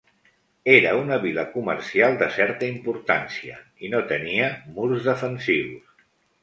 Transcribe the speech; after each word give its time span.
Era 0.75 0.93
una 1.01 1.19
vila 1.25 1.43
comercial 1.57 2.17
de 2.23 2.31
certa 2.39 2.71
importància 2.77 3.61
i 3.87 3.93
no 3.95 4.05
tenia 4.15 4.53
murs 4.79 5.11
defensius. 5.13 6.07